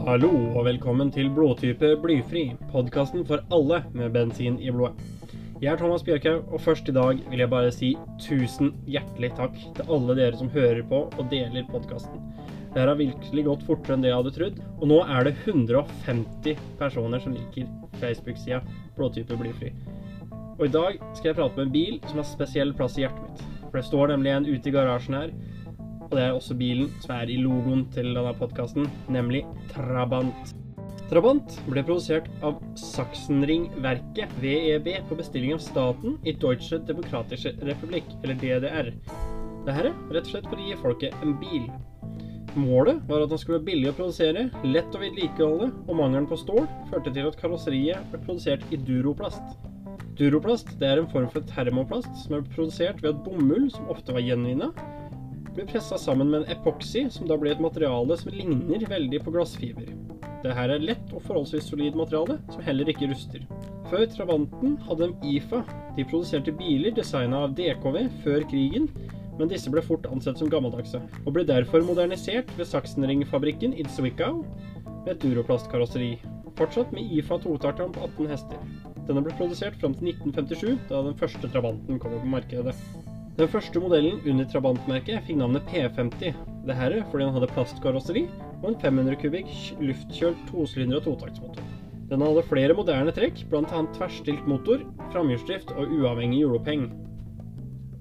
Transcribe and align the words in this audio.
Hallo 0.00 0.30
og 0.56 0.62
velkommen 0.64 1.10
til 1.12 1.26
Blodtype 1.28 1.90
blyfri, 2.00 2.46
podkasten 2.70 3.20
for 3.28 3.42
alle 3.52 3.82
med 3.92 4.14
bensin 4.14 4.54
i 4.56 4.72
blodet. 4.72 4.96
Jeg 5.60 5.74
er 5.74 5.76
Thomas 5.76 6.04
Bjørkhaug, 6.06 6.46
og 6.48 6.62
først 6.64 6.88
i 6.88 6.94
dag 6.96 7.20
vil 7.28 7.42
jeg 7.42 7.50
bare 7.52 7.74
si 7.74 7.90
tusen 8.24 8.72
hjertelig 8.88 9.30
takk 9.36 9.58
til 9.76 9.92
alle 9.92 10.16
dere 10.16 10.40
som 10.40 10.48
hører 10.54 10.80
på 10.88 11.02
og 11.10 11.28
deler 11.28 11.68
podkasten. 11.68 12.16
Det 12.72 12.80
her 12.80 12.88
har 12.94 13.00
virkelig 13.02 13.44
gått 13.50 13.66
fortere 13.68 13.98
enn 13.98 14.06
det 14.06 14.08
jeg 14.08 14.22
hadde 14.22 14.34
trodd, 14.38 14.64
og 14.80 14.88
nå 14.88 15.02
er 15.04 15.28
det 15.28 15.36
150 15.44 16.64
personer 16.80 17.20
som 17.20 17.36
liker 17.36 17.68
Facebook-sida 18.00 18.64
Blåtype 18.96 19.36
blyfri. 19.36 19.74
Og 20.56 20.64
i 20.70 20.74
dag 20.80 20.96
skal 21.12 21.34
jeg 21.34 21.40
prate 21.42 21.60
med 21.60 21.68
en 21.68 21.76
bil 21.76 22.00
som 22.06 22.22
har 22.22 22.30
spesiell 22.32 22.72
plass 22.76 22.96
i 22.96 23.04
hjertet 23.04 23.28
mitt. 23.28 23.44
For 23.68 23.78
det 23.78 23.88
står 23.90 24.14
nemlig 24.14 24.32
en 24.32 24.48
ute 24.48 24.72
i 24.72 24.74
garasjen 24.74 25.20
her, 25.20 25.36
og 26.10 26.16
det 26.18 26.24
er 26.26 26.34
også 26.34 26.56
bilen 26.58 26.90
som 27.02 27.14
er 27.14 27.30
i 27.30 27.38
logoen 27.38 27.84
til 27.94 28.10
denne 28.16 28.32
podkasten, 28.38 28.88
nemlig 29.14 29.44
Trabant. 29.70 30.54
Trabant 31.10 31.56
ble 31.66 31.82
produsert 31.86 32.26
av 32.46 32.58
Sachsenring-verket, 32.78 34.34
VEB, 34.42 34.90
på 35.08 35.18
bestilling 35.18 35.54
av 35.56 35.62
staten 35.62 36.18
i 36.22 36.34
Deutsche 36.34 36.78
Demokratische 36.86 37.54
Republikk, 37.66 38.10
eller 38.22 38.38
DDR. 38.38 38.92
Dette 39.66 39.76
er 39.76 39.90
rett 39.90 40.26
og 40.26 40.30
slett 40.30 40.46
for 40.50 40.58
å 40.58 40.66
gi 40.66 40.76
folket 40.82 41.24
en 41.24 41.34
bil. 41.40 41.66
Målet 42.58 43.02
var 43.06 43.22
at 43.22 43.30
den 43.30 43.38
skulle 43.38 43.60
være 43.60 43.68
billig 43.68 43.90
å 43.90 43.96
produsere, 43.98 44.48
lett 44.66 44.94
å 44.94 45.02
vedlikeholde, 45.02 45.70
og 45.86 45.98
mangelen 45.98 46.26
på 46.30 46.38
stål 46.38 46.64
førte 46.90 47.12
til 47.14 47.28
at 47.28 47.38
karosseriet 47.38 48.06
ble 48.10 48.22
produsert 48.26 48.64
i 48.74 48.78
duroplast. 48.78 49.58
Duroplast 50.18 50.72
er 50.82 50.98
en 50.98 51.10
form 51.10 51.30
for 51.32 51.46
termoplast 51.48 52.10
som 52.24 52.34
er 52.36 52.48
produsert 52.54 52.98
ved 53.02 53.12
at 53.12 53.22
bomull, 53.26 53.70
som 53.72 53.90
ofte 53.92 54.14
var 54.16 54.26
gjenvinna, 54.26 54.72
blir 55.54 55.66
pressa 55.66 55.98
sammen 55.98 56.30
med 56.30 56.42
en 56.42 56.56
epoksy, 56.56 57.06
som 57.10 57.28
da 57.28 57.36
blir 57.38 57.54
et 57.54 57.62
materiale 57.62 58.16
som 58.18 58.32
ligner 58.34 58.86
veldig 58.90 59.22
på 59.24 59.34
glassfiber. 59.34 59.88
Dette 60.40 60.56
er 60.56 60.80
lett 60.80 61.12
og 61.12 61.22
forholdsvis 61.26 61.66
solid 61.68 61.96
materiale, 61.98 62.38
som 62.52 62.64
heller 62.64 62.88
ikke 62.88 63.10
ruster. 63.10 63.42
Før 63.90 64.06
Travanten 64.12 64.78
hadde 64.86 65.08
en 65.08 65.16
IFA. 65.26 65.64
De 65.96 66.06
produserte 66.08 66.54
biler 66.56 66.94
designa 66.96 67.44
av 67.44 67.56
DKV 67.58 67.98
før 68.24 68.46
krigen, 68.48 68.88
men 69.40 69.50
disse 69.50 69.72
ble 69.72 69.82
fort 69.84 70.06
ansett 70.12 70.40
som 70.40 70.50
gammeldagse, 70.52 71.00
og 71.24 71.34
ble 71.36 71.44
derfor 71.48 71.84
modernisert 71.84 72.52
ved 72.58 72.68
Sachsenring-fabrikken 72.68 73.74
i 73.76 73.86
Zwickau 73.88 74.42
med 74.86 75.14
et 75.14 75.22
duroplastkarosseri. 75.24 76.14
Fortsatt 76.60 76.92
med 76.92 77.08
IFA-totartan 77.16 77.92
på 77.96 78.04
18 78.08 78.32
hester. 78.32 78.64
Denne 79.08 79.24
ble 79.24 79.34
produsert 79.38 79.78
fram 79.80 79.96
til 79.96 80.12
1957, 80.12 80.88
da 80.90 81.00
den 81.08 81.16
første 81.18 81.48
Travanten 81.50 82.00
kom 82.00 82.12
på 82.14 82.32
markedet. 82.36 82.76
Den 83.40 83.48
første 83.48 83.80
modellen 83.80 84.18
under 84.28 84.44
Trabant-merket 84.52 85.22
fikk 85.24 85.38
navnet 85.40 85.64
P50. 85.72 86.34
Dette 86.68 87.04
fordi 87.08 87.24
den 87.24 87.30
hadde 87.32 87.46
plastkarosseri 87.48 88.22
og 88.58 88.66
en 88.68 88.74
500 88.82 89.16
kubikk 89.22 89.52
luftkjølt 89.80 90.42
tosylindra 90.50 90.98
totaktsmotor. 91.06 91.70
Den 92.10 92.20
hadde 92.26 92.42
flere 92.50 92.76
moderne 92.76 93.14
trekk, 93.16 93.40
bl.a. 93.48 93.80
tverrstilt 93.96 94.44
motor, 94.50 94.84
framhjulsdrift 95.14 95.72
og 95.72 95.88
uavhengig 95.88 96.42
hjuloppheng. 96.42 96.84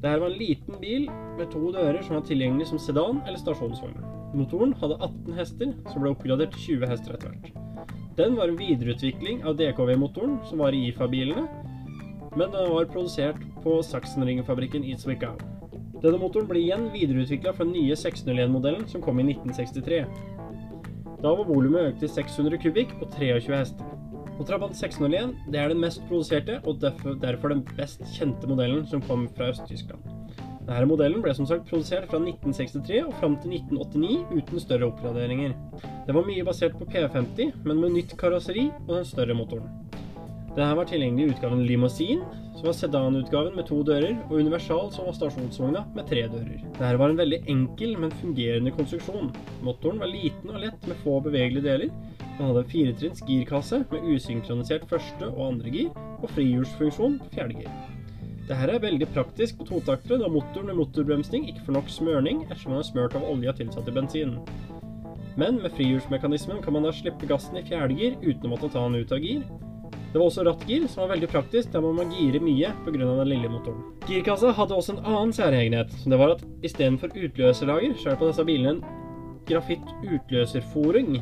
Dette 0.02 0.18
var 0.20 0.28
en 0.28 0.38
liten 0.42 0.82
bil 0.82 1.08
med 1.38 1.48
to 1.56 1.72
dører 1.72 2.02
som 2.04 2.18
var 2.18 2.28
tilgjengelig 2.28 2.68
som 2.74 2.84
sedan 2.90 3.24
eller 3.24 3.40
stasjonsvogn. 3.40 3.96
Motoren 4.36 4.76
hadde 4.82 5.00
18 5.00 5.40
hester, 5.40 5.72
som 5.88 6.04
ble 6.04 6.12
oppgradert 6.18 6.52
til 6.58 6.82
20 6.82 6.92
hester 6.92 7.16
etter 7.16 7.32
hvert. 7.32 7.88
Den 8.20 8.36
var 8.36 8.52
en 8.52 8.60
videreutvikling 8.60 9.46
av 9.48 9.56
DKV-motoren 9.56 10.42
som 10.52 10.60
var 10.66 10.76
i 10.76 10.90
IFA-bilene, 10.90 11.48
men 12.36 12.52
den 12.52 12.76
var 12.76 12.92
produsert 12.92 13.40
på 13.64 13.80
Sachsenring-fabrikken 13.86 14.86
i 14.88 14.96
Zwickau. 15.00 15.36
Denne 16.00 16.20
motoren 16.22 16.48
ble 16.48 16.62
igjen 16.62 16.86
videreutvikla 16.94 17.52
fra 17.56 17.66
den 17.68 17.76
nye 17.76 17.96
601-modellen 18.00 18.86
som 18.88 19.04
kom 19.04 19.20
i 19.20 19.26
1963. 19.34 20.04
Da 21.20 21.34
var 21.36 21.48
volumet 21.50 21.90
økt 21.90 22.04
til 22.06 22.12
600 22.14 22.62
kubikk 22.64 22.94
og 23.02 23.10
23 23.18 23.58
hester. 23.58 23.90
Og 24.40 24.48
Trabant 24.48 24.78
601 24.80 25.34
det 25.52 25.60
er 25.60 25.74
den 25.74 25.82
mest 25.84 26.00
produserte 26.08 26.62
og 26.64 26.80
derfor, 26.80 27.52
den 27.52 27.66
best 27.76 28.06
kjente 28.16 28.48
modellen 28.48 28.86
som 28.88 29.04
kom 29.04 29.28
fra 29.36 29.52
Øst-Tyskland. 29.52 30.00
Denne 30.70 30.88
modellen 30.88 31.24
ble 31.26 31.34
som 31.36 31.48
sagt 31.50 31.68
produsert 31.68 32.08
fra 32.08 32.22
1963 32.22 33.02
og 33.04 33.16
fram 33.20 33.36
til 33.42 33.58
1989 33.58 34.38
uten 34.38 34.64
større 34.64 34.88
oppgraderinger. 34.92 35.56
Det 36.08 36.16
var 36.16 36.28
mye 36.28 36.46
basert 36.48 36.78
på 36.80 36.88
P50, 36.88 37.56
men 37.66 37.82
med 37.82 37.98
nytt 37.98 38.16
karosseri 38.22 38.70
og 38.86 38.94
den 38.94 39.08
større 39.10 39.36
motoren. 39.36 39.68
Denne 40.56 40.76
var 40.76 40.88
tilgjengelig 40.90 41.28
i 41.28 41.34
utgaven 41.36 41.62
Limousin, 41.68 42.24
som 42.56 42.66
var 42.66 42.76
sedanutgaven 42.76 43.54
med 43.56 43.68
to 43.70 43.78
dører, 43.86 44.16
og 44.28 44.40
Universal, 44.42 44.90
som 44.92 45.06
var 45.08 45.16
stasjonsvogna 45.16 45.84
med 45.96 46.10
tre 46.10 46.24
dører. 46.32 46.64
Dette 46.66 46.98
var 47.00 47.14
en 47.14 47.20
veldig 47.20 47.40
enkel, 47.54 47.94
men 48.02 48.16
fungerende 48.20 48.74
konstruksjon. 48.76 49.30
Motoren 49.64 50.02
var 50.02 50.12
liten 50.12 50.50
og 50.50 50.60
lett 50.66 50.90
med 50.90 51.00
få 51.04 51.20
bevegelige 51.28 51.68
deler. 51.68 51.94
Den 52.40 52.48
hadde 52.48 52.64
en 52.64 52.74
firetrinns 52.74 53.24
girkasse 53.28 53.84
med 53.92 54.10
usynkronisert 54.10 54.90
første 54.90 55.30
og 55.30 55.46
andre 55.52 55.76
gir, 55.76 55.94
og 56.20 56.34
frihjulsfunksjon 56.34 57.22
på 57.22 57.32
fjerde 57.38 57.62
gir. 57.62 57.72
Dette 58.50 58.74
er 58.74 58.82
veldig 58.82 59.12
praktisk 59.14 59.60
på 59.60 59.70
totaktere, 59.70 60.18
da 60.24 60.34
motoren 60.34 60.72
med 60.72 60.80
motorbremsning 60.82 61.46
ikke 61.52 61.68
får 61.68 61.78
nok 61.78 61.92
smørning 61.94 62.44
ettersom 62.48 62.74
den 62.74 62.82
er 62.82 62.90
smørt 62.90 63.18
av 63.20 63.28
olja 63.30 63.54
tilsatt 63.54 63.92
i 63.92 63.94
bensin. 63.94 64.40
Men 65.38 65.62
med 65.62 65.72
frihjulsmekanismen 65.78 66.64
kan 66.66 66.74
man 66.74 66.88
da 66.88 66.92
slippe 66.96 67.30
gassen 67.30 67.62
i 67.62 67.68
fjerde 67.68 67.96
gir 68.00 68.18
uten 68.26 68.50
å 68.50 68.56
måtte 68.56 68.72
ta 68.74 68.82
den 68.88 68.98
ut 68.98 69.14
av 69.14 69.22
gir, 69.24 69.46
det 70.10 70.18
var 70.18 70.26
også 70.26 70.44
rattgir, 70.48 70.88
som 70.90 71.04
var 71.04 71.12
veldig 71.14 71.30
praktisk, 71.30 71.70
der 71.74 71.84
må 71.86 71.92
man 71.94 72.10
gire 72.10 72.42
mye 72.42 72.72
pga. 72.86 72.98
den 72.98 73.30
lille 73.30 73.50
motoren. 73.52 73.84
Girkassa 74.08 74.52
hadde 74.58 74.76
også 74.76 74.96
en 74.96 75.06
annen 75.06 75.34
særegenhet, 75.34 75.94
det 76.06 76.20
var 76.20 76.34
at 76.34 76.42
istedenfor 76.66 77.14
utløserlager, 77.14 77.94
så 77.94 78.10
er 78.10 78.16
det 78.16 78.22
på 78.24 78.30
disse 78.32 78.46
bilene 78.46 78.70
en 78.74 78.84
grafitt 79.50 79.94
utløserforing. 80.04 81.20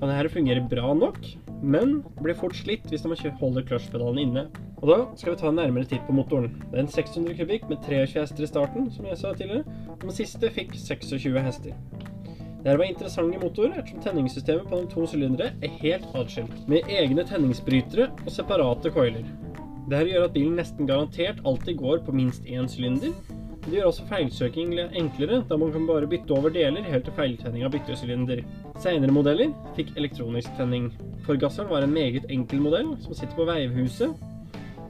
Og 0.00 0.08
det 0.08 0.16
her 0.16 0.28
fungerer 0.28 0.68
bra 0.68 0.94
nok, 0.94 1.20
men 1.62 2.00
blir 2.20 2.36
fort 2.36 2.56
slitt 2.58 2.88
hvis 2.90 3.04
man 3.06 3.16
holder 3.40 3.66
kløtsjpedalen 3.68 4.18
inne. 4.18 4.46
Og 4.82 4.90
da 4.90 4.98
skal 5.16 5.32
vi 5.32 5.38
ta 5.40 5.48
en 5.48 5.60
nærmere 5.62 5.88
titt 5.88 6.02
på 6.06 6.12
motoren. 6.12 6.50
Det 6.72 6.76
er 6.76 6.82
en 6.84 6.90
600 6.92 7.38
kubikk 7.38 7.70
med 7.70 7.86
23 7.86 8.20
hester 8.20 8.44
i 8.44 8.50
starten, 8.50 8.90
som 8.92 9.06
jeg 9.08 9.20
sa 9.20 9.32
tidligere, 9.32 9.64
den 10.02 10.12
siste 10.18 10.50
fikk 10.52 10.74
26 10.76 11.38
hester. 11.46 11.78
Dette 12.64 12.78
var 12.80 12.88
interessante 12.88 13.36
motorer, 13.36 13.74
ettersom 13.76 14.00
tenningssystemet 14.00 14.70
på 14.70 14.78
de 14.80 14.86
to 14.88 15.02
sylindere 15.10 15.50
er 15.60 15.72
helt 15.82 16.04
atskilt, 16.16 16.52
med 16.64 16.86
egne 16.88 17.20
tenningsbrytere 17.28 18.06
og 18.24 18.30
separate 18.32 18.88
coiler. 18.94 19.26
Dette 19.84 20.06
gjør 20.08 20.30
at 20.30 20.32
bilen 20.32 20.54
nesten 20.56 20.88
garantert 20.88 21.42
alltid 21.44 21.76
går 21.82 21.98
på 22.06 22.14
minst 22.16 22.46
én 22.48 22.64
sylinder. 22.72 23.12
Det 23.66 23.74
gjør 23.74 23.90
også 23.90 24.06
feilsøking 24.08 24.72
enklere, 24.80 25.42
da 25.50 25.58
man 25.60 25.74
kan 25.74 25.84
bare 25.90 26.08
bytte 26.08 26.32
over 26.32 26.54
deler 26.54 26.88
helt 26.88 27.04
til 27.04 27.16
feiltenninga 27.18 27.68
bytter 27.74 28.00
sylinder. 28.00 28.40
Senere 28.80 29.12
modeller 29.12 29.52
fikk 29.76 29.92
elektronisk 30.00 30.56
tenning. 30.56 30.88
Forgasseren 31.28 31.68
var 31.68 31.84
en 31.84 31.92
meget 31.92 32.24
enkel 32.32 32.64
modell, 32.64 32.94
som 33.04 33.12
sitter 33.12 33.36
på 33.36 33.44
veivhuset. 33.50 34.16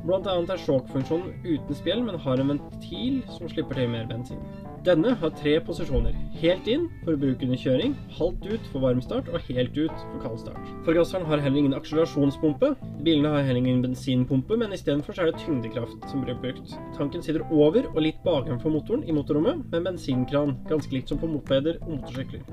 Blant 0.04 0.30
annet 0.30 0.54
er 0.54 0.62
sjåkfunksjonen 0.62 1.42
uten 1.42 1.74
spjeld, 1.74 2.06
men 2.06 2.22
har 2.22 2.38
en 2.38 2.54
ventil 2.54 3.18
som 3.34 3.50
slipper 3.50 3.82
til 3.82 3.90
mer 3.90 4.06
bensin. 4.06 4.46
Denne 4.84 5.14
har 5.16 5.30
tre 5.32 5.54
posisjoner. 5.64 6.12
Helt 6.42 6.66
inn 6.68 6.82
for 7.06 7.16
bruk 7.16 7.40
under 7.46 7.56
kjøring, 7.56 7.94
halvt 8.18 8.42
ut 8.50 8.66
for 8.68 8.84
varmstart 8.84 9.30
og 9.32 9.46
helt 9.46 9.78
ut 9.78 9.94
for 9.94 10.18
kaldstart. 10.20 10.66
Forgasseren 10.84 11.24
har 11.24 11.40
heller 11.40 11.62
ingen 11.62 11.76
akselerasjonspumpe. 11.78 12.74
Bilene 13.06 13.30
har 13.32 13.46
heller 13.46 13.62
ingen 13.62 13.80
bensinpumpe, 13.86 14.58
men 14.60 14.76
istedenfor 14.76 15.16
er 15.16 15.30
det 15.30 15.40
tyngdekraft 15.40 16.04
som 16.10 16.20
blir 16.26 16.36
brukt. 16.42 16.74
Tanken 16.98 17.24
sitter 17.24 17.46
over 17.48 17.88
og 17.94 18.02
litt 18.04 18.20
bakenfor 18.26 18.76
motoren 18.76 19.06
i 19.08 19.16
motorrommet, 19.16 19.64
med 19.72 19.88
bensinkran, 19.88 20.58
ganske 20.68 20.92
likt 20.92 21.14
som 21.14 21.22
på 21.22 21.32
mopeder 21.32 21.80
og 21.86 21.94
motorsykler. 21.96 22.44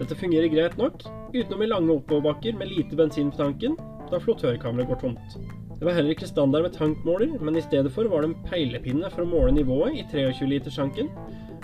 Dette 0.00 0.16
fungerer 0.16 0.48
greit 0.52 0.80
nok, 0.80 1.04
utenom 1.36 1.66
i 1.66 1.68
lange 1.68 2.00
oppoverbakker 2.00 2.56
med 2.56 2.72
lite 2.72 2.96
bensin 2.96 3.28
på 3.34 3.44
tanken, 3.44 3.76
da 4.08 4.24
flottørkammeret 4.24 4.88
går 4.88 5.04
tomt. 5.04 5.40
Det 5.76 5.84
var 5.84 5.92
heller 5.92 6.14
ikke 6.14 6.28
standard 6.28 6.64
med 6.64 6.72
tankmåler, 6.72 7.34
men 7.44 7.56
i 7.58 7.62
stedet 7.64 7.90
for 7.92 8.08
var 8.08 8.24
det 8.24 8.30
en 8.30 8.44
peilepinne 8.48 9.10
for 9.12 9.26
å 9.26 9.28
måle 9.28 9.52
nivået 9.52 9.98
i 10.00 10.04
23-literstanken. 10.08 11.10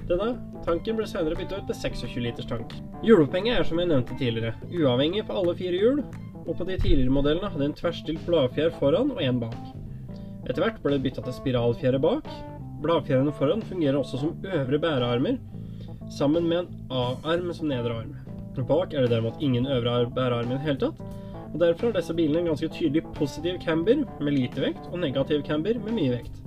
Denne 0.08 0.34
tanken 0.66 0.98
ble 0.98 1.06
senere 1.08 1.38
byttet 1.38 1.62
ut 1.62 1.70
med 1.70 1.78
26-liters 1.78 2.48
tank. 2.50 2.74
Hjulopphenge 3.06 3.54
er 3.56 3.64
som 3.64 3.80
jeg 3.80 3.88
nevnte 3.88 4.18
tidligere, 4.20 4.52
uavhengig 4.68 5.24
på 5.28 5.38
alle 5.40 5.54
fire 5.56 5.80
hjul, 5.80 6.02
og 6.42 6.58
på 6.58 6.66
de 6.68 6.76
tidligere 6.76 7.14
modellene 7.14 7.48
hadde 7.54 7.70
en 7.70 7.78
tverrstilt 7.78 8.20
bladfjær 8.26 8.74
foran 8.76 9.14
og 9.14 9.22
en 9.24 9.40
bak. 9.46 9.62
Etter 10.42 10.60
hvert 10.60 10.82
ble 10.84 10.98
det 10.98 11.06
bytta 11.06 11.24
til 11.24 11.38
spiralfjære 11.38 12.02
bak. 12.02 12.28
Bladfjærene 12.84 13.32
foran 13.38 13.64
fungerer 13.64 14.00
også 14.02 14.20
som 14.20 14.36
øvre 14.44 14.82
bærearmer, 14.82 15.40
sammen 16.12 16.50
med 16.50 16.66
en 16.66 16.92
A-arm 16.92 17.48
som 17.56 17.72
nedre 17.72 18.02
arm. 18.02 18.12
Bak 18.68 18.92
er 18.92 19.06
det 19.06 19.14
derimot 19.14 19.40
ingen 19.40 19.64
øvre 19.70 20.10
bærearm 20.12 20.50
i 20.50 20.58
det 20.58 20.66
hele 20.66 20.82
tatt, 20.82 21.21
og 21.52 21.60
Derfor 21.60 21.90
har 21.90 21.98
disse 21.98 22.14
bilene 22.16 22.40
en 22.40 22.50
ganske 22.52 22.68
tydelig 22.72 23.02
positiv 23.14 23.58
camber 23.60 24.06
med 24.20 24.32
lite 24.32 24.62
vekt, 24.64 24.88
og 24.90 25.02
negativ 25.02 25.42
camber 25.44 25.76
med 25.84 25.96
mye 25.98 26.14
vekt. 26.16 26.38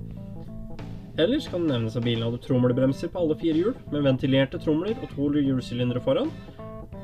Ellers 1.22 1.46
kan 1.48 1.62
det 1.64 1.72
nevnes 1.72 1.96
at 1.96 2.04
bilene 2.04 2.26
hadde 2.28 2.42
trommelbremser 2.44 3.08
på 3.12 3.22
alle 3.22 3.36
fire 3.40 3.56
hjul, 3.56 3.76
med 3.92 4.04
ventilerte 4.04 4.58
tromler 4.60 4.98
og 4.98 5.12
to 5.14 5.30
hjulsylindere 5.38 6.02
foran, 6.04 6.32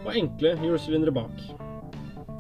og 0.03 0.17
enkle 0.19 0.57
hjulsylindere 0.61 1.15
bak. 1.15 1.47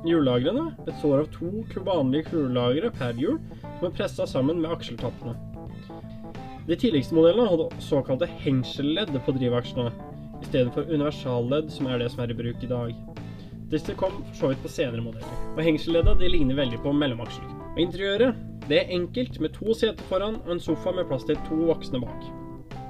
Hjullagrene 0.02 0.72
består 0.82 1.22
av 1.22 1.30
to 1.30 1.62
vanlige 1.86 2.34
hjullagre 2.34 2.90
per 2.90 3.14
hjul, 3.14 3.38
som 3.62 3.86
er 3.86 3.94
pressa 3.94 4.26
sammen 4.26 4.58
med 4.60 4.74
akseltappene. 4.74 5.36
De 6.66 6.76
tidligste 6.78 7.14
modellene 7.14 7.46
hadde 7.50 7.70
såkalte 7.82 8.26
hengselledd 8.42 9.14
på 9.24 9.38
drivaksjene, 9.38 9.94
i 10.42 10.50
stedet 10.50 10.74
for 10.74 10.90
universalledd, 10.90 11.70
som 11.70 11.86
er 11.86 12.02
det 12.02 12.10
som 12.10 12.26
er 12.26 12.34
i 12.34 12.38
bruk 12.42 12.66
i 12.66 12.70
dag. 12.70 13.11
Disse 13.72 13.94
kom 13.96 14.18
for 14.20 14.36
så 14.36 14.52
vidt 14.52 14.62
på 14.62 14.70
senere 14.70 15.00
modeller. 15.00 15.36
Og 15.54 15.62
hengselledda 15.64 16.12
de 16.20 16.28
ligner 16.28 16.58
veldig 16.58 16.80
på 16.84 16.92
mellomaksjer. 16.92 17.46
Og 17.72 17.78
interiøret 17.80 18.40
det 18.68 18.78
er 18.82 18.92
enkelt 18.94 19.38
med 19.40 19.54
to 19.56 19.74
seter 19.74 20.04
foran 20.10 20.36
og 20.44 20.50
en 20.54 20.60
sofa 20.62 20.92
med 20.94 21.08
plass 21.08 21.24
til 21.28 21.40
to 21.48 21.56
voksne 21.70 22.02
bak. 22.02 22.26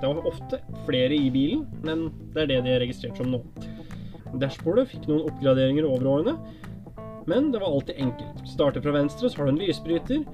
Det 0.03 0.11
var 0.11 0.27
ofte 0.27 0.59
flere 0.89 1.15
i 1.15 1.31
bilen, 1.31 1.63
men 1.87 2.09
det 2.35 2.43
er 2.43 2.51
det 2.51 2.59
de 2.67 2.75
er 2.75 2.83
registrert 2.83 3.21
som 3.21 3.31
nå. 3.31 3.41
Dashbordet 4.43 4.89
fikk 4.91 5.07
noen 5.07 5.29
oppgraderinger 5.31 5.87
over 5.87 6.09
årene, 6.11 6.35
men 7.31 7.53
det 7.53 7.61
var 7.63 7.71
alltid 7.71 8.01
enkelt. 8.03 8.43
Starter 8.51 8.83
fra 8.83 8.97
venstre, 8.97 9.31
så 9.31 9.39
har 9.39 9.49
du 9.49 9.55
en 9.55 9.63
lysbryter, 9.63 10.25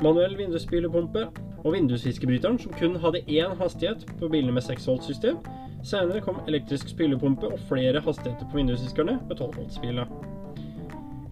manuell 0.00 0.38
vindusspylepumpe 0.38 1.26
og 1.58 1.72
vindusfiskebryteren, 1.74 2.58
som 2.62 2.72
kun 2.78 2.96
hadde 3.02 3.26
én 3.28 3.56
hastighet 3.60 4.06
på 4.16 4.30
bilene 4.32 4.56
med 4.56 4.64
6-voltssystem. 4.64 5.36
Senere 5.86 6.20
kom 6.24 6.40
elektrisk 6.48 6.90
spylepumpe 6.90 7.48
og 7.52 7.60
flere 7.68 8.02
hastigheter 8.02 8.48
på 8.50 8.58
vindusviskerne 8.58 9.18
med 9.28 9.38
12-voltsspilene. 9.38 10.06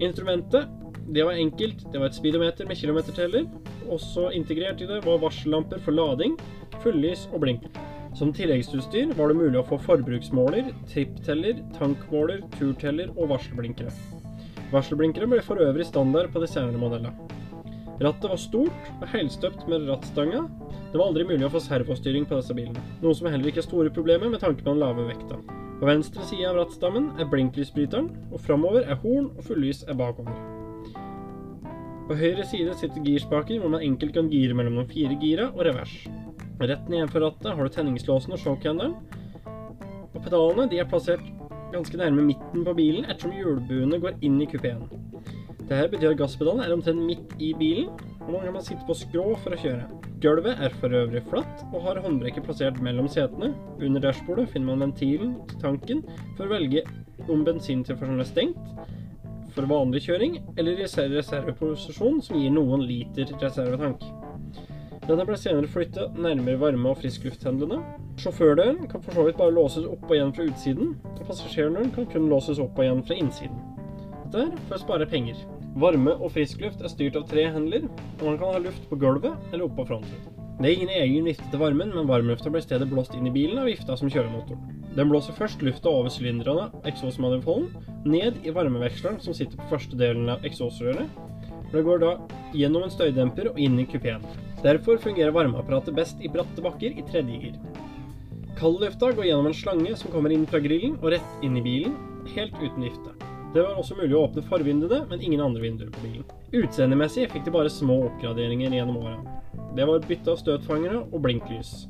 Instrumentet 0.00 0.68
det 1.14 1.24
var 1.24 1.32
enkelt. 1.32 1.92
Det 1.92 2.00
var 2.00 2.06
et 2.06 2.14
speedometer 2.14 2.66
med 2.66 2.76
kilometerteller. 2.76 3.46
Også 3.90 4.30
integrert 4.34 4.80
i 4.80 4.88
det 4.88 5.04
var 5.04 5.20
varsellamper 5.22 5.78
for 5.84 5.94
lading, 5.94 6.34
fullys 6.82 7.28
og 7.32 7.44
blink. 7.44 7.68
Som 8.16 8.32
tilleggsutstyr 8.32 9.12
var 9.14 9.28
det 9.30 9.38
mulig 9.38 9.60
å 9.60 9.66
få 9.68 9.78
forbruksmåler, 9.84 10.72
trippteller, 10.90 11.60
tankmåler, 11.76 12.40
turteller 12.56 13.12
og 13.14 13.30
varselblinkere. 13.34 13.92
Varselblinkere 14.72 15.28
ble 15.30 15.42
for 15.46 15.62
øvrig 15.62 15.86
standard 15.86 16.32
på 16.32 16.42
de 16.42 16.50
senere 16.50 16.80
modellene. 16.80 17.35
Rattet 17.96 18.28
var 18.28 18.40
stort 18.40 18.88
og 19.00 19.06
helstøpt 19.08 19.62
med 19.70 19.86
rattstanga. 19.88 20.42
Det 20.92 20.98
var 20.98 21.06
aldri 21.08 21.24
mulig 21.28 21.46
å 21.46 21.52
få 21.54 21.62
servostyring 21.64 22.26
på 22.28 22.36
disse 22.36 22.56
bilene, 22.56 22.82
noe 23.00 23.16
som 23.16 23.30
heller 23.30 23.48
ikke 23.48 23.62
er 23.62 23.68
store 23.68 23.92
problemer 23.92 24.28
med 24.32 24.42
tanke 24.42 24.60
på 24.60 24.68
den 24.68 24.82
lave 24.82 25.06
vekta. 25.08 25.38
På 25.80 25.88
venstre 25.88 26.24
side 26.28 26.48
av 26.50 26.58
rattstammen 26.60 27.08
er 27.20 27.28
blinklysbryteren, 27.32 28.10
og 28.32 28.42
framover 28.44 28.84
er 28.84 29.00
horn 29.00 29.30
og 29.32 29.42
fullys 29.48 29.82
er 29.88 29.96
bakover. 29.96 30.36
På 32.06 32.16
høyre 32.16 32.44
side 32.46 32.76
sitter 32.78 33.04
girspaker, 33.04 33.58
hvor 33.60 33.72
man 33.72 33.84
enkelt 33.84 34.14
kan 34.14 34.28
gire 34.30 34.54
mellom 34.56 34.78
de 34.78 34.86
fire 34.92 35.16
gira 35.20 35.48
og 35.50 35.64
revers. 35.66 35.94
Rett 36.60 36.88
nedenfor 36.88 37.24
rattet 37.24 37.50
har 37.52 37.64
du 37.64 37.72
tenningslåsen 37.72 38.36
og 38.36 38.40
showcandelen. 38.40 38.94
Og 40.14 40.20
pedalene 40.22 40.68
de 40.70 40.78
er 40.80 40.88
plassert 40.88 41.24
ganske 41.72 41.98
nærme 42.00 42.24
midten 42.26 42.64
på 42.66 42.74
bilen, 42.76 43.06
ettersom 43.06 43.34
hjulbuene 43.36 44.00
går 44.02 44.18
inn 44.26 44.40
i 44.42 44.48
kupeen. 44.50 44.84
Dette 45.66 45.88
betyr 45.90 46.12
at 46.12 46.20
gasspedalen 46.20 46.62
er 46.62 46.74
omtrent 46.74 47.02
midt 47.02 47.32
i 47.42 47.52
bilen, 47.58 47.88
og 48.26 48.34
nå 48.34 48.42
kan 48.44 48.62
sitte 48.62 48.86
på 48.86 48.94
skrå 48.98 49.24
for 49.42 49.54
å 49.54 49.58
kjøre. 49.58 49.86
Gulvet 50.22 50.62
er 50.62 50.74
for 50.80 50.94
øvrig 50.94 51.22
flatt, 51.26 51.64
og 51.72 51.82
har 51.88 51.98
håndbrekket 52.04 52.46
plassert 52.46 52.78
mellom 52.82 53.08
setene. 53.10 53.52
Under 53.82 54.02
dashbordet 54.02 54.48
finner 54.52 54.72
man 54.72 54.86
ventilen 54.88 55.34
til 55.50 55.60
tanken 55.62 56.04
for 56.36 56.46
å 56.46 56.52
velge 56.54 56.84
om 57.26 57.42
bensintilførselen 57.46 58.22
er 58.22 58.30
stengt, 58.30 58.70
for 59.56 59.68
vanlig 59.70 60.04
kjøring, 60.06 60.38
eller 60.56 60.78
i 60.78 60.86
reserveposisjon 60.86 62.22
som 62.22 62.38
gir 62.38 62.52
noen 62.54 62.84
liter 62.86 63.30
reservetank. 63.40 64.04
Denne 65.06 65.22
ble 65.22 65.36
senere 65.38 65.68
flytta 65.70 66.08
nærmere 66.18 66.58
varme- 66.58 66.90
og 66.90 66.96
frisklufthendlene. 66.98 67.76
Sjåførdøren 68.18 68.88
kan 68.90 69.02
for 69.04 69.14
så 69.14 69.26
vidt 69.28 69.36
bare 69.38 69.54
låses 69.54 69.84
opp 69.86 70.08
og 70.08 70.14
igjen 70.16 70.32
fra 70.34 70.46
utsiden, 70.48 70.96
og 71.12 71.20
passasjerdøren 71.28 71.92
kan 71.94 72.08
kun 72.10 72.26
låses 72.32 72.58
opp 72.58 72.78
og 72.78 72.82
igjen 72.84 73.04
fra 73.06 73.18
innsiden. 73.20 73.60
Dette 74.24 74.48
er 74.48 74.64
for 74.66 74.74
å 74.74 74.82
spare 74.82 75.06
penger. 75.06 75.38
Varme 75.78 76.16
og 76.16 76.32
friskluft 76.34 76.82
er 76.82 76.90
styrt 76.90 77.18
av 77.20 77.28
tre 77.30 77.44
hendler, 77.54 77.86
og 78.18 78.24
man 78.24 78.40
kan 78.40 78.56
ha 78.56 78.64
luft 78.64 78.88
på 78.90 78.98
gulvet 78.98 79.52
eller 79.52 79.68
oppå 79.68 79.86
fronten. 79.86 80.26
Det 80.58 80.70
er 80.70 80.74
ingen 80.74 80.90
egen 80.96 81.28
vifte 81.28 81.46
til 81.52 81.60
varmen, 81.60 81.92
men 81.94 82.08
varmlufta 82.08 82.50
blir 82.50 82.64
i 82.64 82.66
stedet 82.66 82.88
blåst 82.90 83.14
inn 83.14 83.28
i 83.28 83.32
bilen 83.34 83.60
av 83.60 83.68
vifta 83.68 83.94
som 84.00 84.10
kjører 84.10 84.32
motoren. 84.32 84.82
Den 84.96 85.10
blåser 85.12 85.36
først 85.36 85.62
lufta 85.62 85.92
over 85.92 86.08
sylinderne, 86.10 86.70
eksosmanifolden, 86.88 87.68
ned 88.08 88.40
i 88.42 88.54
varmeveksleren 88.56 89.20
som 89.20 89.36
sitter 89.36 89.60
på 89.60 89.68
første 89.76 89.98
delen 90.00 90.32
av 90.32 90.46
eksosrøret. 90.48 91.06
Det 91.74 91.84
går 91.84 92.00
da 92.00 92.14
gjennom 92.56 92.86
en 92.86 92.94
støydemper 92.94 93.52
og 93.52 93.60
inn 93.60 93.76
i 93.82 93.84
kupeen. 93.90 94.24
Derfor 94.66 94.98
fungerer 94.98 95.30
varmeapparatet 95.30 95.94
best 95.94 96.22
i 96.24 96.28
bratte 96.32 96.62
bakker 96.62 96.96
i 96.98 97.04
tredje 97.06 97.38
gir. 97.38 97.58
Kaldlufta 98.58 99.12
går 99.14 99.28
gjennom 99.28 99.46
en 99.46 99.54
slange 99.54 99.92
som 100.00 100.10
kommer 100.10 100.32
inn 100.34 100.46
fra 100.50 100.58
grillen 100.64 100.96
og 101.02 101.12
rett 101.14 101.44
inn 101.46 101.58
i 101.60 101.62
bilen, 101.62 101.94
helt 102.34 102.56
uten 102.58 102.82
vifte. 102.82 103.12
Det 103.54 103.62
var 103.62 103.78
også 103.78 103.94
mulig 103.94 104.16
å 104.16 104.24
åpne 104.26 104.42
forvinduene, 104.48 105.04
men 105.10 105.22
ingen 105.22 105.44
andre 105.44 105.62
vinduer 105.62 105.92
på 105.94 106.02
bilen. 106.02 106.26
Utseendemessig 106.50 107.28
fikk 107.30 107.46
de 107.46 107.54
bare 107.54 107.70
små 107.70 108.00
oppgraderinger 108.08 108.74
gjennom 108.74 108.98
åra. 109.04 109.38
Det 109.76 109.86
var 109.86 110.02
bytte 110.08 110.34
av 110.34 110.42
støtfangere 110.42 111.04
og 111.04 111.22
blinklys. 111.22 111.86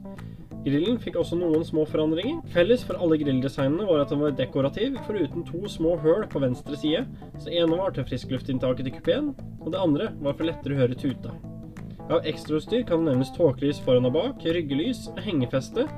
Grillen 0.66 1.00
fikk 1.00 1.16
også 1.22 1.40
noen 1.40 1.64
små 1.64 1.86
forandringer. 1.88 2.42
Felles 2.52 2.84
for 2.84 3.00
alle 3.00 3.16
grilldesignene 3.22 3.88
var 3.88 4.04
at 4.04 4.12
den 4.12 4.20
var 4.20 4.36
dekorativ, 4.36 5.00
foruten 5.08 5.48
to 5.48 5.64
små 5.70 5.96
høl 6.04 6.28
på 6.28 6.44
venstre 6.44 6.76
side. 6.76 7.06
Så 7.40 7.54
ene 7.54 7.78
var 7.78 7.96
til 7.96 8.04
friskluftinntaket 8.10 8.90
til 8.90 8.98
kupeen, 9.00 9.36
og 9.62 9.70
det 9.72 9.80
andre 9.80 10.10
var 10.20 10.36
for 10.36 10.50
lettere 10.50 10.76
å 10.76 10.82
høre 10.84 10.98
tuta. 10.98 11.32
Av 12.06 12.22
ekstrautstyr 12.22 12.84
kan 12.86 13.02
nevnes 13.02 13.32
tåkelys 13.34 13.80
foran 13.82 14.06
og 14.06 14.12
bak, 14.14 14.44
ryggelys, 14.54 15.08
hengefeste 15.24 15.88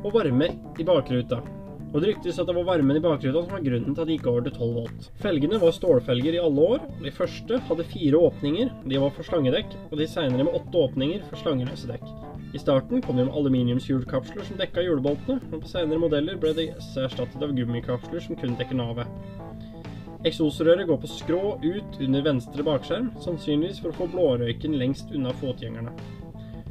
og 0.00 0.14
varme 0.14 0.46
i 0.80 0.86
bakruta. 0.88 1.42
Og 1.90 1.98
det 2.00 2.12
ryktes 2.12 2.38
at 2.40 2.48
det 2.48 2.54
var 2.56 2.64
varmen 2.64 2.96
i 2.96 3.02
bakruta 3.04 3.42
som 3.42 3.52
var 3.52 3.64
grunnen 3.66 3.92
til 3.92 4.00
at 4.00 4.08
de 4.08 4.16
gikk 4.16 4.28
over 4.30 4.46
til 4.46 4.54
12 4.56 4.70
volt. 4.78 5.08
Felgene 5.20 5.58
var 5.60 5.74
stålfelger 5.76 6.38
i 6.38 6.40
alle 6.40 6.64
år. 6.76 6.86
De 7.02 7.12
første 7.12 7.58
hadde 7.66 7.86
fire 7.90 8.22
åpninger, 8.30 8.72
de 8.88 9.02
var 9.02 9.12
for 9.16 9.28
slangedekk, 9.28 9.76
og 9.90 10.00
de 10.00 10.08
seinere 10.08 10.46
med 10.46 10.56
åtte 10.56 10.84
åpninger 10.86 11.28
for 11.28 11.42
slangeløse 11.42 11.90
dekk. 11.90 12.08
I 12.56 12.62
starten 12.62 13.04
kom 13.04 13.20
de 13.20 13.26
med 13.26 13.36
aluminiumshjulkapsler 13.36 14.48
som 14.48 14.58
dekka 14.58 14.86
hjulboltene, 14.86 15.42
men 15.50 15.60
på 15.60 15.68
seinere 15.70 16.00
modeller 16.00 16.40
ble 16.40 16.54
de 16.56 16.70
erstattet 16.78 17.44
av 17.44 17.52
gummikapsler 17.58 18.24
som 18.24 18.38
kun 18.40 18.56
dekker 18.56 18.80
navet. 18.80 19.12
Eksosrøret 20.28 20.88
går 20.88 20.98
på 21.00 21.08
skrå 21.08 21.42
ut 21.64 22.00
under 22.04 22.24
venstre 22.26 22.64
bakskjerm, 22.66 23.12
sannsynligvis 23.24 23.80
for 23.80 23.92
å 23.92 24.00
få 24.02 24.10
blårøyken 24.14 24.76
lengst 24.80 25.14
unna 25.16 25.32
fotgjengerne 25.40 25.94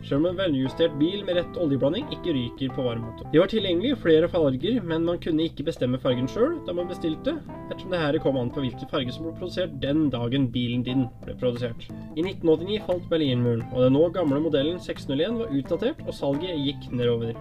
selv 0.05 0.23
om 0.23 0.29
en 0.29 0.37
veljustert 0.37 0.95
bil 0.99 1.23
med 1.27 1.37
rett 1.39 1.57
oljeblanding 1.59 2.07
ikke 2.13 2.33
ryker 2.35 2.71
på 2.75 2.85
varmmotor. 2.85 3.27
De 3.33 3.41
var 3.41 3.51
tilgjengelig 3.51 3.91
i 3.93 3.99
flere 3.99 4.29
farger, 4.31 4.79
men 4.85 5.05
man 5.07 5.19
kunne 5.21 5.45
ikke 5.49 5.65
bestemme 5.67 5.99
fargen 6.01 6.29
sjøl 6.31 6.57
da 6.67 6.75
man 6.75 6.89
bestilte, 6.89 7.35
ettersom 7.67 7.93
det 7.93 8.01
her 8.01 8.19
kom 8.23 8.39
an 8.39 8.51
på 8.53 8.63
hvilken 8.63 8.91
farge 8.91 9.13
som 9.15 9.27
ble 9.27 9.35
produsert 9.39 9.75
den 9.83 10.07
dagen 10.13 10.47
bilen 10.53 10.85
din 10.87 11.07
ble 11.25 11.35
produsert. 11.41 11.87
I 12.15 12.23
1989 12.25 12.81
falt 12.87 13.07
Berlinmuren, 13.11 13.65
og 13.73 13.85
den 13.85 13.97
nå 13.97 14.05
gamle 14.15 14.41
modellen 14.43 14.79
601 14.83 15.41
var 15.43 15.55
utdatert, 15.59 16.03
og 16.07 16.15
salget 16.15 16.63
gikk 16.65 16.89
nedover. 16.93 17.35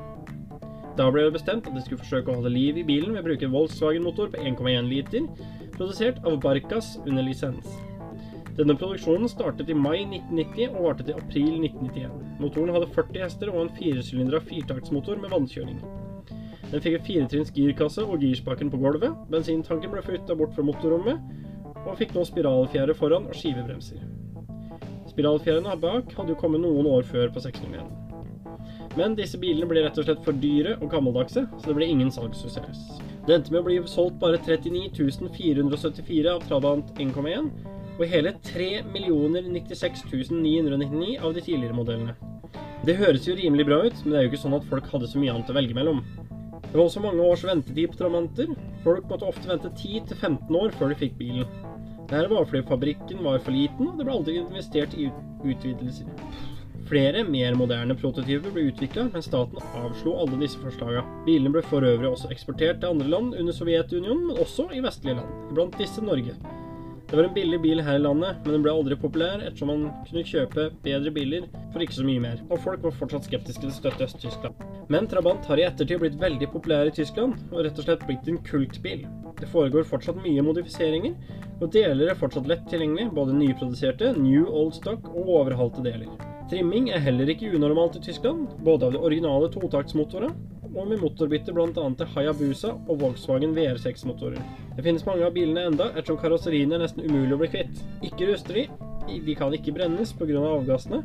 Da 0.98 1.06
ble 1.14 1.28
det 1.28 1.36
bestemt 1.36 1.68
at 1.70 1.76
de 1.76 1.84
skulle 1.84 2.02
forsøke 2.02 2.32
å 2.32 2.40
holde 2.40 2.50
liv 2.50 2.80
i 2.80 2.86
bilen 2.86 3.14
ved 3.14 3.22
å 3.22 3.28
bruke 3.28 3.46
en 3.46 3.54
Volkswagen-motor 3.54 4.32
på 4.34 4.42
1,1 4.42 4.90
liter, 4.90 5.28
produsert 5.78 6.18
av 6.26 6.40
Barkas 6.42 6.96
under 7.06 7.22
lisens. 7.22 7.68
Denne 8.58 8.74
produksjonen 8.74 9.30
startet 9.30 9.70
i 9.70 9.76
mai 9.78 10.00
1990 10.02 10.72
og 10.74 10.84
varte 10.88 11.06
til 11.06 11.18
april 11.20 11.60
1991. 11.62 12.14
Motoren 12.42 12.74
hadde 12.74 12.90
40 12.96 13.22
hester 13.22 13.52
og 13.52 13.60
en 13.62 13.74
firesylindra 13.76 14.40
firtaktsmotor 14.42 15.20
med 15.22 15.30
vannkjøring. 15.30 15.78
Den 16.72 16.82
fikk 16.84 16.98
en 16.98 17.04
firetrinns 17.06 17.52
girkasse 17.54 18.02
og 18.02 18.24
girspaken 18.24 18.72
på 18.72 18.80
gulvet. 18.82 19.14
Bensintanken 19.30 19.94
ble 19.94 20.02
flytta 20.04 20.36
bort 20.36 20.56
fra 20.56 20.66
motorrommet, 20.66 21.22
og 21.86 21.94
fikk 22.00 22.16
nå 22.16 22.26
spiralfjære 22.26 22.96
foran 22.98 23.30
og 23.30 23.38
skivebremser. 23.38 24.02
Spiralfjærene 25.08 25.78
bak 25.80 26.10
hadde 26.18 26.34
jo 26.34 26.40
kommet 26.42 26.60
noen 26.64 26.90
år 26.90 27.06
før 27.08 27.30
på 27.32 27.44
601. 27.46 27.86
Men 28.98 29.14
disse 29.16 29.38
bilene 29.38 29.70
ble 29.70 29.86
rett 29.86 30.02
og 30.02 30.08
slett 30.08 30.26
for 30.26 30.36
dyre 30.42 30.74
og 30.82 30.90
gammeldagse, 30.92 31.46
så 31.46 31.70
det 31.70 31.78
ble 31.78 31.88
ingen 31.88 32.10
salgssuksess. 32.12 33.07
Det 33.28 33.34
endte 33.36 33.52
med 33.52 33.60
å 33.60 33.66
bli 33.66 33.74
solgt 33.84 34.14
bare 34.22 34.38
39 34.40 34.86
474 35.34 36.30
av 36.32 36.46
Trabant 36.48 36.94
1,1, 36.96 37.50
og 37.98 38.06
hele 38.08 38.30
3 38.46 38.68
96 38.88 40.06
999 40.32 41.18
av 41.20 41.34
de 41.36 41.42
tidligere 41.44 41.76
modellene. 41.76 42.14
Det 42.88 42.96
høres 42.96 43.28
jo 43.28 43.36
rimelig 43.36 43.66
bra 43.68 43.82
ut, 43.84 44.00
men 44.00 44.14
det 44.14 44.16
er 44.16 44.24
jo 44.24 44.30
ikke 44.32 44.40
sånn 44.46 44.56
at 44.56 44.64
folk 44.70 44.88
hadde 44.94 45.10
så 45.12 45.20
mye 45.20 45.34
annet 45.34 45.52
å 45.52 45.58
velge 45.58 45.76
mellom. 45.76 46.00
Det 46.62 46.72
var 46.72 46.86
også 46.86 47.04
mange 47.04 47.28
års 47.28 47.44
ventetid 47.44 47.92
på 47.92 48.00
Trabanter. 48.00 48.56
Folk 48.86 49.12
måtte 49.12 49.28
ofte 49.28 49.52
vente 49.52 49.74
10-15 49.76 50.60
år 50.62 50.72
før 50.80 50.94
de 50.94 51.00
fikk 51.02 51.20
bilen. 51.20 51.44
Dette 52.08 52.32
var 52.32 52.48
fordi 52.48 52.64
fabrikken 52.70 53.20
var 53.28 53.44
for 53.44 53.52
liten, 53.52 53.92
og 53.92 54.00
det 54.00 54.08
ble 54.08 54.16
aldri 54.22 54.38
investert 54.40 54.96
i 54.96 55.10
utvidelser. 55.44 56.08
Flere 56.88 57.20
mer 57.28 57.56
moderne 57.58 57.92
prototyper 58.00 58.52
ble 58.54 58.70
utvikla, 58.70 59.10
men 59.12 59.24
staten 59.24 59.60
avslo 59.76 60.14
alle 60.22 60.38
disse 60.40 60.60
forslagene. 60.62 61.04
Bilene 61.26 61.52
ble 61.52 61.62
for 61.66 61.84
øvrig 61.84 62.08
også 62.08 62.30
eksportert 62.32 62.80
til 62.80 62.94
andre 62.94 63.10
land 63.12 63.34
under 63.36 63.52
Sovjetunionen, 63.52 64.30
men 64.30 64.40
også 64.40 64.70
i 64.72 64.80
vestlige 64.84 65.18
land, 65.18 65.34
blant 65.52 65.76
disse 65.76 66.04
Norge. 66.04 66.36
Det 67.08 67.16
var 67.16 67.24
en 67.24 67.34
billig 67.34 67.58
bil 67.60 67.80
her 67.80 67.96
i 67.96 68.00
landet, 68.04 68.40
men 68.44 68.56
den 68.56 68.64
ble 68.64 68.72
aldri 68.72 68.96
populær 69.00 69.40
ettersom 69.40 69.70
man 69.72 69.84
kunne 70.08 70.24
kjøpe 70.28 70.66
bedre 70.84 71.12
biler 71.16 71.46
for 71.72 71.84
ikke 71.84 71.96
så 71.96 72.04
mye 72.04 72.20
mer, 72.20 72.40
og 72.48 72.60
folk 72.64 72.84
var 72.84 72.96
fortsatt 72.98 73.28
skeptiske 73.28 73.62
til 73.64 73.72
å 73.72 73.76
støtte 73.76 74.08
Øst-Tyskland. 74.08 74.64
Men 74.92 75.08
Trabant 75.08 75.48
har 75.48 75.60
i 75.60 75.64
ettertid 75.64 76.02
blitt 76.02 76.18
veldig 76.20 76.50
populær 76.52 76.88
i 76.88 76.92
Tyskland, 76.92 77.36
og 77.48 77.64
rett 77.64 77.80
og 77.80 77.88
slett 77.88 78.04
blitt 78.08 78.28
en 78.28 78.40
kultbil. 78.48 79.04
Det 79.40 79.48
foregår 79.48 79.88
fortsatt 79.88 80.20
mye 80.20 80.44
modifiseringer, 80.44 81.16
og 81.62 81.68
deler 81.72 82.12
er 82.12 82.20
fortsatt 82.20 82.48
lett 82.48 82.68
tilgjengelig, 82.68 83.08
både 83.16 83.36
nyproduserte, 83.40 84.12
new 84.20 84.44
old 84.48 84.76
stock 84.76 85.08
og 85.14 85.32
overhalte 85.40 85.84
deler. 85.84 86.27
Trimming 86.48 86.86
er 86.88 87.02
heller 87.04 87.28
ikke 87.28 87.50
unormalt 87.52 87.98
i 87.98 88.00
Tyskland, 88.06 88.46
både 88.64 88.86
av 88.86 88.94
de 88.94 89.00
originale 89.04 89.50
totaktsmotorene 89.52 90.30
og 90.68 90.86
med 90.88 91.00
motorbytte 91.02 91.52
bl.a. 91.52 91.68
til 91.74 92.08
Hayabusa 92.14 92.70
og 92.88 93.02
Volkswagen 93.02 93.52
VR6-motorer. 93.56 94.40
Det 94.76 94.84
finnes 94.86 95.04
mange 95.04 95.26
av 95.26 95.34
bilene 95.36 95.66
enda, 95.68 95.90
ettersom 95.92 96.16
karosseriene 96.22 96.78
er 96.78 96.84
nesten 96.86 97.04
umulig 97.04 97.36
å 97.36 97.40
bli 97.42 97.50
kvitt. 97.52 97.82
Ikke 98.08 98.30
ruster 98.30 98.62
de, 98.62 98.64
de 99.26 99.36
kan 99.36 99.52
ikke 99.52 99.76
brennes 99.76 100.14
pga. 100.16 100.40
avgassene, 100.40 101.02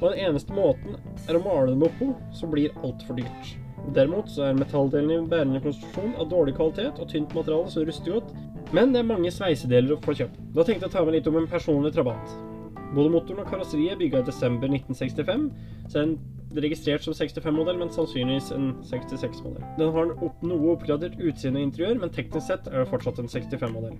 og 0.00 0.06
den 0.08 0.18
eneste 0.26 0.58
måten 0.58 0.98
er 1.28 1.38
å 1.38 1.44
male 1.46 1.70
dem 1.70 1.86
oppå, 1.86 2.10
så 2.34 2.50
blir 2.50 2.74
altfor 2.82 3.22
dyrt. 3.22 3.56
Derimot 3.94 4.30
så 4.30 4.48
er 4.48 4.58
metalldelene 4.58 5.20
i 5.20 5.28
bærende 5.30 5.62
konstruksjon 5.62 6.16
av 6.18 6.30
dårlig 6.30 6.56
kvalitet 6.58 6.98
og 6.98 7.10
tynt 7.10 7.34
materiale 7.38 7.70
så 7.70 7.86
ruster 7.86 8.18
godt, 8.18 8.34
men 8.74 8.90
det 8.90 9.04
er 9.04 9.12
mange 9.14 9.30
sveisedeler 9.30 9.94
å 9.94 10.02
få 10.02 10.18
kjøpt. 10.18 10.42
Da 10.50 10.66
tenkte 10.66 10.88
jeg 10.88 10.90
å 10.90 10.96
ta 10.98 11.04
med 11.06 11.20
litt 11.20 11.30
om 11.30 11.38
en 11.38 11.50
personlig 11.50 11.94
trabant. 11.94 12.51
Både 12.92 13.12
motoren 13.12 13.40
og 13.40 13.48
karosseriet 13.48 13.94
er 13.94 14.00
bygga 14.00 14.20
i 14.20 14.28
desember 14.28 14.68
1965, 14.68 15.48
så 15.88 15.98
er 15.98 16.10
den 16.10 16.18
registrert 16.60 17.04
som 17.06 17.14
65-modell, 17.16 17.78
men 17.80 17.92
sannsynligvis 17.92 18.50
en 18.52 18.74
66-modell. 18.84 19.64
Den 19.78 19.94
har 19.94 20.12
opp 20.26 20.42
noe 20.44 20.74
oppgradert 20.74 21.16
utseende 21.16 21.62
og 21.62 21.70
interiør, 21.70 22.02
men 22.02 22.12
teknisk 22.12 22.50
sett 22.50 22.68
er 22.68 22.82
det 22.82 22.90
fortsatt 22.92 23.22
en 23.22 23.32
65-modell. 23.32 23.96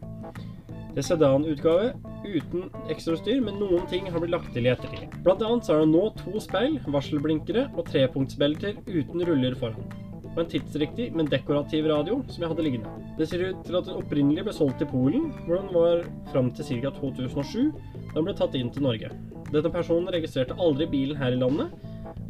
Det 0.92 1.00
er 1.00 1.06
sedanutgave 1.06 1.92
uten 2.26 2.66
ekstrautstyr, 2.92 3.40
men 3.40 3.56
noen 3.56 3.86
ting 3.88 4.10
har 4.12 4.20
blitt 4.20 4.34
lagt 4.34 4.50
til 4.52 4.68
i 4.68 4.72
ettertid. 4.74 5.14
Blant 5.24 5.40
annet 5.46 5.64
så 5.64 5.78
er 5.78 5.86
det 5.86 5.92
nå 5.94 6.02
to 6.18 6.42
speil, 6.44 6.76
varselblinkere 6.92 7.70
og 7.72 7.86
trepunktsbelter 7.88 8.82
uten 8.90 9.24
ruller 9.24 9.56
foran. 9.56 9.88
Og 10.32 10.38
en 10.42 10.50
tidsriktig, 10.52 11.10
men 11.16 11.28
dekorativ 11.32 11.88
radio 11.88 12.18
som 12.28 12.44
jeg 12.44 12.52
hadde 12.52 12.66
liggende. 12.66 12.92
Det 13.16 13.28
ser 13.28 13.46
ut 13.48 13.64
til 13.64 13.76
at 13.80 13.88
den 13.88 13.98
opprinnelig 14.00 14.44
ble 14.44 14.54
solgt 14.56 14.78
til 14.80 14.88
Polen, 14.92 15.30
hvor 15.46 15.60
den 15.62 15.72
var 15.72 16.04
fram 16.32 16.52
til 16.56 16.68
ca. 16.68 16.92
2007, 17.00 17.72
den 18.14 18.26
ble 18.26 18.34
tatt 18.36 18.56
inn 18.58 18.70
til 18.72 18.84
Norge. 18.86 19.10
Denne 19.52 19.72
personen 19.72 20.12
registrerte 20.12 20.56
aldri 20.60 20.88
bilen 20.88 21.18
her 21.20 21.34
i 21.34 21.40
landet. 21.40 21.72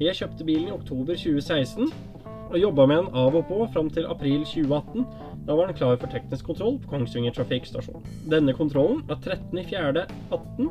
Jeg 0.03 0.19
kjøpte 0.19 0.47
bilen 0.47 0.71
i 0.71 0.75
oktober 0.75 1.19
2016 1.19 1.93
og 2.53 2.59
jobba 2.61 2.85
med 2.87 2.99
den 3.01 3.15
av 3.17 3.37
og 3.39 3.47
på 3.49 3.67
fram 3.73 3.89
til 3.93 4.09
april 4.11 4.43
2018. 4.45 5.07
Da 5.47 5.57
var 5.57 5.71
den 5.71 5.79
klar 5.79 5.97
for 5.99 6.13
teknisk 6.13 6.47
kontroll 6.51 6.77
på 6.83 6.91
Kongsvinger 6.91 7.35
trafikkstasjon. 7.35 8.05
Denne 8.31 8.55
kontrollen 8.57 9.01
var 9.09 9.23
13.4.18 9.25 10.69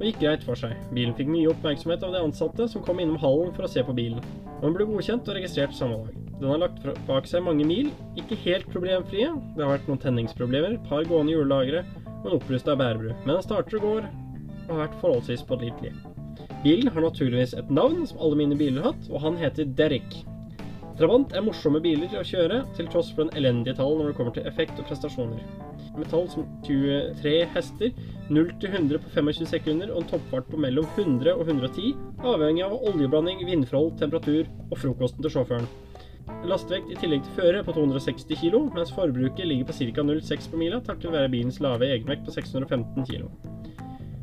og 0.00 0.06
gikk 0.06 0.22
greit 0.22 0.46
for 0.46 0.56
seg. 0.56 0.72
Bilen 0.96 1.12
fikk 1.18 1.28
mye 1.28 1.50
oppmerksomhet 1.52 2.06
av 2.06 2.14
de 2.16 2.22
ansatte 2.24 2.66
som 2.72 2.84
kom 2.86 3.02
innom 3.02 3.20
hallen 3.20 3.52
for 3.56 3.66
å 3.66 3.70
se 3.70 3.84
på 3.84 3.94
bilen. 3.96 4.24
Den 4.62 4.74
ble 4.76 4.86
godkjent 4.88 5.28
og 5.28 5.36
registrert 5.36 5.76
samme 5.76 5.98
dag. 6.00 6.16
Den 6.40 6.48
har 6.48 6.62
lagt 6.62 6.86
bak 7.04 7.28
seg 7.28 7.44
mange 7.44 7.66
mil, 7.68 7.90
ikke 8.16 8.38
helt 8.46 8.70
problemfrie. 8.72 9.28
Det 9.56 9.60
har 9.60 9.74
vært 9.74 9.90
noen 9.90 10.00
tenningsproblemer, 10.00 10.78
par 10.88 11.04
gående 11.04 11.36
hjullagre 11.36 11.84
og 12.22 12.30
en 12.30 12.38
opprusta 12.38 12.76
bærebru. 12.80 13.12
Men 13.26 13.34
den 13.36 13.44
starter 13.44 13.76
og 13.76 13.86
går 13.86 14.08
og 14.68 14.74
har 14.74 14.82
vært 14.84 14.98
forholdsvis 15.02 15.46
pålitelig. 15.48 15.94
Bilen 16.64 16.90
har 16.92 17.06
naturligvis 17.06 17.54
et 17.56 17.70
navn, 17.72 18.02
som 18.06 18.20
alle 18.20 18.36
mine 18.42 18.58
biler 18.58 18.82
har 18.84 18.92
hatt, 18.92 19.08
og 19.10 19.24
han 19.24 19.38
heter 19.40 19.68
Derek. 19.78 20.20
Trabant 21.00 21.32
er 21.32 21.40
morsomme 21.40 21.80
biler 21.80 22.12
å 22.12 22.26
kjøre, 22.26 22.58
til 22.76 22.88
tross 22.92 23.08
for 23.16 23.24
en 23.24 23.36
elendige 23.38 23.78
tall 23.78 23.94
når 23.96 24.10
det 24.10 24.16
kommer 24.18 24.34
til 24.36 24.48
effekt 24.50 24.76
og 24.76 24.84
prestasjoner. 24.90 25.40
Med 25.96 26.10
tall 26.12 26.26
som 26.28 26.44
23 26.66 27.32
hester, 27.54 27.94
0 28.28 28.50
til 28.60 28.74
100 28.74 29.00
på 29.00 29.12
25 29.14 29.48
sekunder 29.48 29.94
og 29.94 30.02
en 30.02 30.10
toppfart 30.12 30.50
på 30.52 30.60
mellom 30.60 30.84
100 30.92 31.32
og 31.32 31.48
110, 31.48 31.94
avhengig 32.34 32.66
av 32.66 32.76
oljeblanding, 32.76 33.40
vindforhold, 33.48 33.94
temperatur 34.02 34.50
og 34.68 34.76
frokosten 34.82 35.24
til 35.24 35.34
sjåføren. 35.38 35.70
Lastvekt 36.50 36.92
i 36.92 36.98
tillegg 37.00 37.24
til 37.24 37.38
føre 37.38 37.64
på 37.64 37.74
260 37.74 38.36
kg, 38.36 38.60
mens 38.76 38.92
forbruket 38.94 39.48
ligger 39.48 39.70
på 39.70 39.78
ca. 39.80 40.04
0,6 40.04 40.52
på 40.52 40.60
mila 40.60 40.84
takket 40.84 41.16
være 41.16 41.32
bilens 41.32 41.62
lave 41.64 41.88
egenvekt 41.88 42.28
på 42.28 42.36
615 42.36 43.08
kg. 43.08 43.24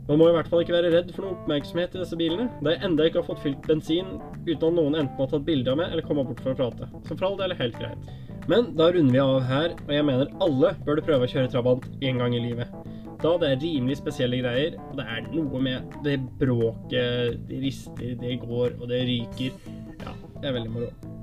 Man 0.08 0.22
må 0.22 0.30
i 0.30 0.36
hvert 0.38 0.48
fall 0.48 0.62
ikke 0.64 0.76
være 0.76 0.92
redd 0.94 1.10
for 1.12 1.26
noe 1.26 1.36
oppmerksomhet 1.36 1.96
i 1.98 2.00
disse 2.00 2.18
bilene, 2.20 2.48
da 2.64 2.74
jeg 2.74 2.84
enda 2.88 3.08
ikke 3.08 3.20
har 3.20 3.28
fått 3.28 3.42
fylt 3.44 3.66
bensin 3.68 4.14
uten 4.46 4.70
at 4.70 4.78
noen 4.78 4.96
enten 5.02 5.20
har 5.20 5.32
tatt 5.34 5.44
bilde 5.48 5.74
av 5.74 5.82
meg 5.82 5.92
eller 5.92 6.08
kommet 6.08 6.30
bort 6.30 6.44
for 6.46 6.54
å 6.54 6.60
prate. 6.62 6.88
Så 7.10 7.18
for 7.18 7.28
all 7.28 7.36
del 7.42 7.56
helt 7.60 7.76
greit. 7.76 8.08
Men 8.48 8.70
da 8.80 8.88
runder 8.96 9.12
vi 9.12 9.20
av 9.20 9.42
her, 9.50 9.76
og 9.84 9.92
jeg 9.92 10.08
mener 10.08 10.32
alle 10.46 10.72
burde 10.88 11.04
prøve 11.04 11.28
å 11.28 11.34
kjøre 11.34 11.52
Trabant 11.52 11.90
en 12.00 12.24
gang 12.24 12.38
i 12.38 12.46
livet. 12.46 12.72
Da 13.20 13.34
det 13.42 13.52
er 13.52 13.62
rimelig 13.66 14.00
spesielle 14.00 14.40
greier, 14.40 14.80
og 14.88 14.96
det 15.02 15.10
er 15.12 15.28
noe 15.34 15.62
med 15.68 16.00
det 16.08 16.16
bråket, 16.40 17.44
det 17.50 17.62
rister, 17.66 18.16
det 18.24 18.40
går, 18.46 18.80
og 18.80 18.88
det 18.94 19.04
ryker. 19.12 19.62
Ja, 20.06 20.16
det 20.40 20.48
er 20.48 20.60
veldig 20.62 20.76
moro. 20.78 21.17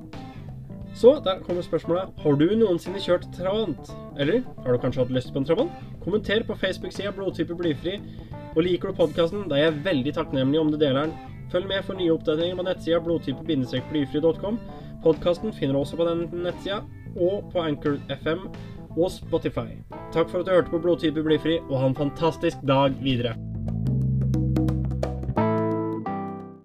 Så 0.94 1.16
der 1.24 1.40
kommer 1.42 1.62
spørsmålet 1.66 2.14
Har 2.22 2.36
du 2.38 2.46
noensinne 2.54 3.00
kjørt 3.02 3.26
Trabant? 3.34 3.90
Eller 4.18 4.44
har 4.62 4.72
du 4.72 4.78
kanskje 4.82 5.02
hatt 5.02 5.14
lyst 5.14 5.32
på 5.34 5.42
en 5.42 5.48
Trabant? 5.48 5.72
Kommenter 6.04 6.44
på 6.46 6.56
Facebook-sida 6.60 7.10
Blodtype 7.16 7.56
blyfri. 7.58 7.98
Og 8.54 8.62
liker 8.62 8.92
du 8.92 8.98
podkasten, 8.98 9.48
da 9.50 9.58
er 9.58 9.68
jeg 9.68 9.80
veldig 9.88 10.12
takknemlig 10.14 10.60
om 10.60 10.70
du 10.70 10.78
deler 10.78 11.08
den. 11.08 11.16
Følg 11.50 11.66
med 11.70 11.82
for 11.86 11.98
nye 11.98 12.12
oppdateringer 12.14 12.60
på 12.60 12.66
nettsida 12.68 13.00
blodtype-blyfri.com. 13.02 14.60
Podkasten 15.02 15.52
finner 15.52 15.74
du 15.74 15.80
også 15.82 15.98
på 15.98 16.06
den 16.08 16.28
nettsida, 16.44 16.80
og 17.14 17.50
på 17.52 17.62
Anchor 17.62 17.98
FM 18.14 18.46
og 18.94 19.10
Spotify. 19.10 19.74
Takk 20.14 20.30
for 20.30 20.40
at 20.40 20.46
du 20.46 20.54
hørte 20.54 20.70
på 20.70 20.82
Blodtype 20.82 21.26
blyfri, 21.26 21.58
og 21.66 21.80
ha 21.80 21.90
en 21.90 21.98
fantastisk 21.98 22.62
dag 22.68 22.94
videre. 23.02 23.34